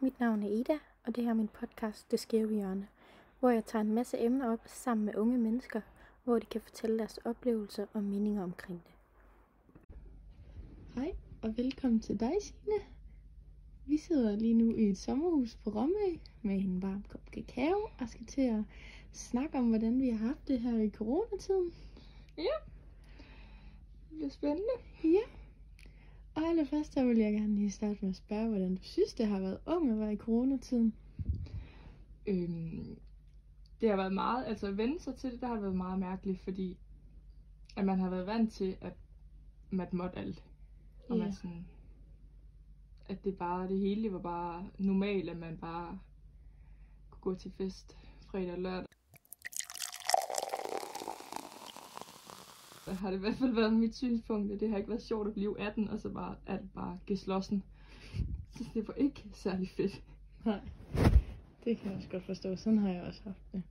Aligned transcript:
Mit 0.00 0.20
navn 0.20 0.42
er 0.42 0.48
Ida, 0.48 0.78
og 1.04 1.16
det 1.16 1.24
her 1.24 1.30
er 1.30 1.34
min 1.34 1.48
podcast, 1.48 2.10
Det 2.10 2.20
Skæve 2.20 2.54
Hjørne, 2.54 2.88
hvor 3.40 3.50
jeg 3.50 3.64
tager 3.64 3.82
en 3.82 3.94
masse 3.94 4.18
emner 4.20 4.52
op 4.52 4.60
sammen 4.66 5.06
med 5.06 5.14
unge 5.14 5.38
mennesker, 5.38 5.80
hvor 6.24 6.38
de 6.38 6.46
kan 6.46 6.60
fortælle 6.60 6.98
deres 6.98 7.18
oplevelser 7.18 7.86
og 7.92 8.04
meninger 8.04 8.42
omkring 8.42 8.82
det. 8.86 8.94
Hej, 10.94 11.14
og 11.42 11.56
velkommen 11.56 12.00
til 12.00 12.20
dig, 12.20 12.32
Signe. 12.40 12.80
Vi 13.86 13.98
sidder 13.98 14.36
lige 14.36 14.54
nu 14.54 14.74
i 14.74 14.90
et 14.90 14.98
sommerhus 14.98 15.56
på 15.56 15.70
Romme 15.70 16.20
med 16.42 16.58
en 16.58 16.82
varm 16.82 17.04
kop 17.08 17.30
kakao 17.32 17.88
og 18.00 18.08
skal 18.08 18.26
til 18.26 18.42
at 18.42 18.62
snakke 19.12 19.58
om, 19.58 19.68
hvordan 19.68 20.00
vi 20.00 20.08
har 20.08 20.26
haft 20.26 20.48
det 20.48 20.60
her 20.60 20.78
i 20.78 20.90
coronatiden. 20.90 21.72
Ja, 22.38 22.56
det 24.10 24.16
bliver 24.16 24.30
spændende. 24.30 24.72
Ja. 25.04 25.45
Og 26.36 26.42
allerførst 26.42 26.92
så 26.92 27.04
vil 27.04 27.18
jeg 27.18 27.32
gerne 27.32 27.54
lige 27.54 27.70
starte 27.70 27.98
med 28.00 28.10
at 28.10 28.16
spørge, 28.16 28.48
hvordan 28.48 28.74
du 28.76 28.82
synes, 28.82 29.14
det 29.14 29.26
har 29.26 29.40
været 29.40 29.58
ung 29.66 29.90
at 29.90 29.98
være 29.98 30.12
i 30.12 30.16
coronatiden. 30.16 30.94
Øhm, 32.26 32.98
det 33.80 33.88
har 33.88 33.96
været 33.96 34.12
meget, 34.14 34.46
altså 34.46 34.66
at 34.66 34.76
vende 34.76 35.00
sig 35.00 35.16
til 35.16 35.32
det, 35.32 35.40
der 35.40 35.46
har 35.48 35.60
været 35.60 35.76
meget 35.76 35.98
mærkeligt, 35.98 36.40
fordi 36.40 36.78
at 37.76 37.84
man 37.84 37.98
har 38.00 38.10
været 38.10 38.26
vant 38.26 38.52
til, 38.52 38.76
at 38.80 38.92
man 39.70 39.88
måtte 39.92 40.18
alt. 40.18 40.44
Og 41.08 41.16
man 41.18 41.26
Ja. 41.26 41.32
sådan, 41.32 41.66
at 43.06 43.24
det 43.24 43.38
bare, 43.38 43.68
det 43.68 43.78
hele 43.78 44.12
var 44.12 44.18
bare 44.18 44.70
normalt, 44.78 45.30
at 45.30 45.36
man 45.36 45.58
bare 45.58 45.98
kunne 47.10 47.20
gå 47.20 47.34
til 47.34 47.52
fest 47.52 47.96
fredag 48.30 48.52
og 48.52 48.58
lørdag. 48.58 48.95
Har 52.92 53.10
det 53.10 53.16
i 53.16 53.20
hvert 53.20 53.36
fald 53.36 53.54
været 53.54 53.72
mit 53.72 53.96
synspunkt, 53.96 54.52
at 54.52 54.60
det 54.60 54.70
har 54.70 54.76
ikke 54.76 54.88
været 54.88 55.02
sjovt 55.02 55.28
at 55.28 55.34
blive 55.34 55.60
18, 55.60 55.88
og 55.88 56.00
så 56.00 56.08
bare 56.08 56.34
alt 56.46 56.72
bare 56.74 56.98
geslossen. 57.06 57.62
Så 58.50 58.64
det 58.74 58.88
var 58.88 58.94
ikke 58.94 59.24
særlig 59.32 59.68
fedt. 59.68 60.02
Nej, 60.44 60.60
det 61.64 61.78
kan 61.78 61.88
jeg 61.88 61.96
også 61.96 62.08
godt 62.08 62.24
forstå. 62.24 62.56
Sådan 62.56 62.78
har 62.78 62.90
jeg 62.90 63.02
også 63.02 63.20
haft 63.24 63.52
det. 63.52 63.62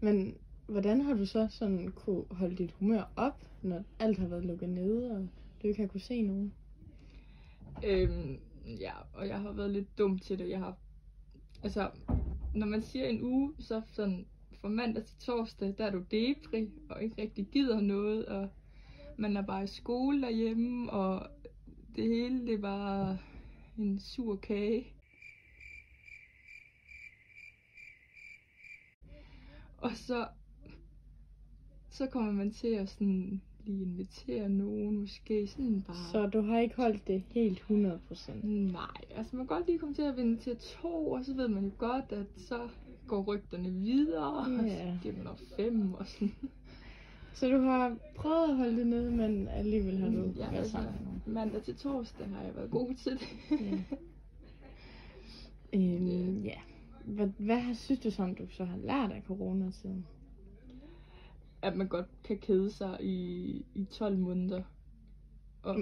Men 0.00 0.34
hvordan 0.66 1.00
har 1.00 1.14
du 1.14 1.26
så 1.26 1.48
sådan 1.50 1.92
kunne 1.96 2.24
holde 2.30 2.56
dit 2.56 2.72
humør 2.72 3.12
op, 3.16 3.46
når 3.62 3.84
alt 3.98 4.18
har 4.18 4.26
været 4.26 4.44
lukket 4.44 4.68
nede, 4.68 5.10
og 5.10 5.28
du 5.62 5.68
ikke 5.68 5.80
har 5.80 5.88
kunne 5.88 6.00
se 6.00 6.22
nogen? 6.22 6.52
Øhm, 7.84 8.38
ja, 8.66 8.92
og 9.14 9.28
jeg 9.28 9.40
har 9.40 9.52
været 9.52 9.70
lidt 9.70 9.98
dum 9.98 10.18
til 10.18 10.38
det. 10.38 10.48
Jeg 10.48 10.58
har, 10.58 10.76
altså, 11.62 11.90
når 12.54 12.66
man 12.66 12.82
siger 12.82 13.04
en 13.04 13.22
uge, 13.22 13.52
så 13.58 13.82
sådan 13.92 14.26
fra 14.60 14.68
mandag 14.68 15.04
til 15.04 15.16
torsdag, 15.18 15.74
der 15.78 15.84
er 15.84 15.90
du 15.90 16.04
depri, 16.10 16.70
og 16.88 17.02
ikke 17.02 17.22
rigtig 17.22 17.46
gider 17.52 17.80
noget, 17.80 18.26
og 18.26 18.48
man 19.20 19.36
er 19.36 19.42
bare 19.42 19.64
i 19.64 19.66
skole 19.66 20.22
derhjemme, 20.22 20.90
og 20.92 21.26
det 21.96 22.04
hele, 22.04 22.46
det 22.46 22.54
er 22.54 22.58
bare 22.60 23.18
en 23.78 23.98
sur 24.00 24.36
kage. 24.36 24.86
Og 29.78 29.90
så, 29.94 30.26
så 31.90 32.06
kommer 32.06 32.32
man 32.32 32.50
til 32.50 32.68
at 32.68 32.88
sådan 32.88 33.40
lige 33.64 33.82
invitere 33.82 34.48
nogen, 34.48 34.96
måske 34.96 35.46
sådan 35.46 35.82
bare... 35.86 35.96
Så 36.12 36.26
du 36.26 36.40
har 36.42 36.58
ikke 36.58 36.76
holdt 36.76 37.06
det 37.06 37.22
helt 37.28 37.58
100%? 37.58 38.32
Nej, 38.46 38.86
altså 39.10 39.36
man 39.36 39.46
kan 39.46 39.56
godt 39.56 39.66
lige 39.66 39.78
komme 39.78 39.94
til 39.94 40.02
at 40.02 40.16
vinde 40.16 40.36
til 40.36 40.56
to, 40.56 41.10
og 41.10 41.24
så 41.24 41.34
ved 41.34 41.48
man 41.48 41.64
jo 41.64 41.70
godt, 41.78 42.12
at 42.12 42.26
så 42.36 42.68
går 43.06 43.22
rygterne 43.22 43.70
videre, 43.70 44.32
og 44.32 44.64
Ja. 44.66 44.92
så 44.94 44.98
bliver 45.00 45.16
man 45.16 45.26
op 45.26 45.40
fem 45.56 45.94
og 45.94 46.06
sådan. 46.06 46.34
Så 47.34 47.48
du 47.48 47.58
har 47.58 47.96
prøvet 48.16 48.48
at 48.50 48.56
holde 48.56 48.76
det 48.76 48.86
nede, 48.86 49.10
men 49.10 49.48
alligevel 49.48 49.98
har 49.98 50.08
du 50.08 50.32
Ja, 50.36 50.50
været 50.50 50.58
altså, 50.58 50.78
mandag 51.26 51.62
til 51.62 51.76
torsdag 51.76 52.28
har 52.28 52.42
jeg 52.42 52.56
været 52.56 52.70
god 52.70 52.94
til 52.94 53.12
det. 53.12 53.28
Ja. 53.60 53.78
Øhm, 55.72 56.42
ja. 56.44 56.60
Hvad, 57.04 57.26
hvad 57.38 57.56
har- 57.60 57.74
synes 57.74 58.00
du 58.00 58.10
så, 58.10 58.22
om 58.22 58.34
du 58.34 58.46
så 58.50 58.64
har 58.64 58.76
lært 58.76 59.12
af 59.12 59.22
coronatiden? 59.26 60.06
At 61.62 61.76
man 61.76 61.88
godt 61.88 62.06
kan 62.24 62.38
kede 62.38 62.70
sig 62.70 62.96
i, 63.00 63.64
i 63.74 63.84
12 63.84 64.18
måneder. 64.18 64.62
Og, 65.62 65.76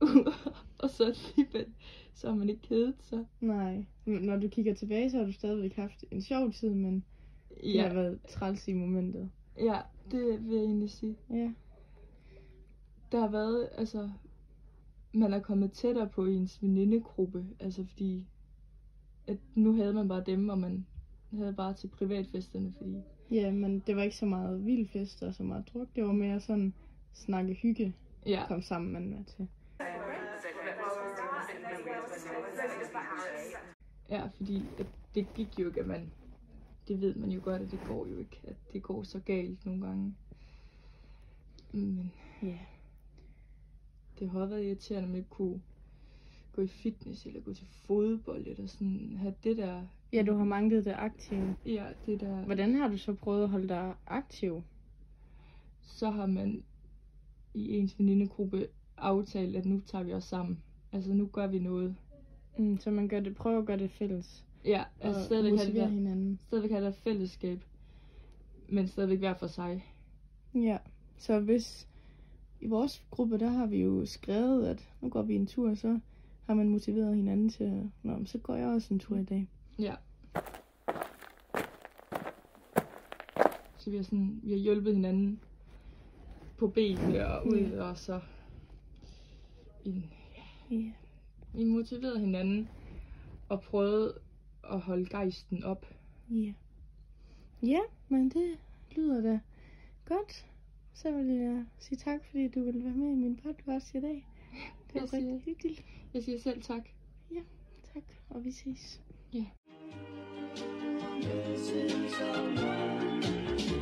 og 0.82 0.90
så 0.90 1.04
alligevel, 1.04 1.66
så 2.14 2.28
har 2.28 2.34
man 2.36 2.48
ikke 2.48 2.62
kedet 2.62 2.94
sig. 3.00 3.24
Nej. 3.40 3.84
Når 4.06 4.36
du 4.36 4.48
kigger 4.48 4.74
tilbage, 4.74 5.10
så 5.10 5.16
har 5.18 5.24
du 5.24 5.32
stadigvæk 5.32 5.76
haft 5.76 6.04
en 6.10 6.22
sjov 6.22 6.52
tid, 6.52 6.70
men 6.74 7.04
det 7.62 7.80
har 7.80 7.88
Ja, 7.88 7.94
været 7.94 8.18
træls 8.28 8.68
i 8.68 8.72
momentet. 8.72 9.30
Ja, 9.58 9.80
det 10.10 10.46
vil 10.48 10.56
jeg 10.56 10.64
egentlig 10.64 10.90
sige. 10.90 11.16
Ja. 11.30 11.52
der 13.12 13.20
har 13.20 13.28
været, 13.28 13.68
altså, 13.72 14.10
man 15.12 15.32
er 15.32 15.40
kommet 15.40 15.72
tættere 15.72 16.08
på 16.08 16.24
ens 16.24 16.62
venindegruppe, 16.62 17.46
altså 17.60 17.84
fordi, 17.84 18.26
at 19.26 19.38
nu 19.54 19.76
havde 19.76 19.92
man 19.94 20.08
bare 20.08 20.22
dem, 20.26 20.48
og 20.48 20.58
man 20.58 20.86
havde 21.32 21.52
bare 21.52 21.74
til 21.74 21.88
privatfesterne, 21.88 22.72
fordi, 22.78 23.02
Ja, 23.30 23.50
men 23.50 23.80
det 23.86 23.96
var 23.96 24.02
ikke 24.02 24.16
så 24.16 24.26
meget 24.26 24.66
vild 24.66 24.88
fest 24.88 25.22
og 25.22 25.34
så 25.34 25.42
meget 25.42 25.68
druk. 25.72 25.88
Det 25.96 26.04
var 26.04 26.12
mere 26.12 26.40
sådan 26.40 26.74
snakke 27.12 27.54
hygge, 27.54 27.94
ja, 28.26 28.44
kom 28.48 28.62
sammen 28.62 28.92
man 28.92 29.08
med 29.08 29.24
til. 29.24 29.48
ja 34.10 34.26
fordi 34.36 34.62
at 34.78 34.86
det 35.14 35.26
gik 35.34 35.58
jo 35.58 35.66
ikke, 35.66 35.80
at 35.80 35.86
man, 35.86 36.10
det 36.88 37.00
ved 37.00 37.14
man 37.14 37.30
jo 37.30 37.40
godt, 37.44 37.62
at 37.62 37.70
det 37.70 37.80
går 37.86 38.06
jo 38.06 38.18
ikke, 38.18 38.40
at 38.44 38.56
det 38.72 38.82
går 38.82 39.02
så 39.02 39.18
galt 39.20 39.66
nogle 39.66 39.86
gange. 39.86 40.14
Men 41.72 42.12
Ja. 42.42 42.58
det 44.18 44.30
har 44.30 44.46
været 44.46 44.64
irriterende, 44.64 45.04
at 45.04 45.08
man 45.10 45.18
ikke 45.18 45.30
kunne 45.30 45.60
gå 46.52 46.62
i 46.62 46.66
fitness, 46.66 47.26
eller 47.26 47.40
gå 47.40 47.52
til 47.54 47.66
fodbold, 47.66 48.46
eller 48.46 48.66
sådan, 48.66 49.16
have 49.16 49.34
det 49.44 49.56
der, 49.56 49.86
Ja, 50.12 50.22
du 50.22 50.34
har 50.34 50.44
manglet 50.44 50.84
det 50.84 50.94
aktive. 50.96 51.56
ja, 51.66 51.86
det 52.06 52.20
der, 52.20 52.44
Hvordan 52.44 52.74
har 52.74 52.88
du 52.88 52.96
så 52.98 53.14
prøvet 53.14 53.42
at 53.42 53.48
holde 53.48 53.68
dig 53.68 53.94
aktiv? 54.06 54.62
så 55.82 56.10
har 56.10 56.26
man 56.26 56.64
i 57.54 57.76
ens 57.76 57.98
venindegruppe 57.98 58.68
aftalt, 58.96 59.56
at 59.56 59.64
nu 59.66 59.80
tager 59.86 60.04
vi 60.04 60.12
os 60.12 60.24
sammen. 60.24 60.62
Altså 60.92 61.12
nu 61.14 61.26
gør 61.26 61.46
vi 61.46 61.58
noget. 61.58 61.96
Mm, 62.58 62.78
så 62.78 62.90
man 62.90 63.08
gør 63.08 63.20
det, 63.20 63.34
prøver 63.36 63.58
at 63.58 63.66
gøre 63.66 63.78
det 63.78 63.90
fælles. 63.90 64.44
Ja, 64.68 64.84
Og 65.00 65.06
altså 65.06 65.24
stadigvæk 65.24 65.50
have, 65.50 65.58
det 65.60 65.66
motivere 65.68 65.84
der, 65.86 65.92
hinanden. 65.94 66.38
stadigvæk 66.46 66.70
have 66.70 66.84
det 66.84 66.92
der 66.94 66.98
fællesskab, 67.00 67.64
men 68.68 68.88
stadigvæk 68.88 69.18
hver 69.18 69.34
for 69.34 69.46
sig. 69.46 69.84
Ja, 70.54 70.78
så 71.18 71.40
hvis 71.40 71.88
i 72.60 72.66
vores 72.66 73.02
gruppe, 73.10 73.38
der 73.38 73.48
har 73.48 73.66
vi 73.66 73.82
jo 73.82 74.06
skrevet, 74.06 74.66
at 74.66 74.88
nu 75.00 75.08
går 75.08 75.22
vi 75.22 75.34
en 75.34 75.46
tur, 75.46 75.74
så 75.74 75.98
har 76.46 76.54
man 76.54 76.68
motiveret 76.68 77.16
hinanden 77.16 77.48
til, 77.48 77.64
at, 77.64 77.82
Nå, 78.02 78.16
men 78.16 78.26
så 78.26 78.38
går 78.38 78.54
jeg 78.54 78.68
også 78.68 78.94
en 78.94 79.00
tur 79.00 79.16
i 79.16 79.24
dag. 79.24 79.48
Ja. 79.78 79.94
Så 83.76 83.90
vi 83.90 83.96
har, 83.96 84.02
sådan, 84.04 84.40
vi 84.42 84.50
har 84.50 84.58
hjulpet 84.58 84.94
hinanden 84.94 85.40
på 86.56 86.68
benene 86.68 87.26
og 87.28 87.46
ud, 87.46 87.56
Ja. 87.58 87.82
og 87.82 87.98
så 87.98 88.20
en, 89.84 90.04
Ja. 90.70 90.92
vi 91.54 91.64
motiverede 91.64 92.20
hinanden 92.20 92.68
og 93.48 93.60
prøvede 93.60 94.14
at 94.64 94.80
holde 94.80 95.06
gejsten 95.08 95.64
op. 95.64 95.86
Ja. 96.30 96.52
Ja, 97.62 97.80
men 98.08 98.28
det 98.28 98.58
lyder 98.96 99.20
da 99.22 99.40
godt. 100.04 100.46
Så 100.94 101.12
vil 101.12 101.26
jeg 101.26 101.64
sige 101.78 101.98
tak, 101.98 102.24
fordi 102.24 102.48
du 102.48 102.64
ville 102.64 102.84
være 102.84 102.94
med 102.94 103.10
i 103.12 103.14
min 103.14 103.36
podcast 103.36 103.94
i 103.94 104.00
dag. 104.00 104.26
Det 104.86 104.94
var 104.94 105.00
Jeg 105.00 105.08
siger- 105.08 105.22
rigtig 105.22 105.40
hyggeligt. 105.44 105.84
Jeg 106.14 106.22
siger 106.22 106.38
selv 106.38 106.62
tak. 106.62 106.88
Tak, 107.94 108.02
og 108.30 108.44
vi 108.44 108.50
ses. 108.50 109.02
Ja. 109.32 109.44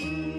Our 0.00 0.37